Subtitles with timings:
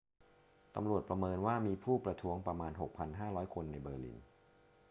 [0.75, 2.71] ตำรวจประเมินว่ามีผู้ประท้วงประมาณ
[3.13, 4.17] 6,500 คนในเบอร์ลิน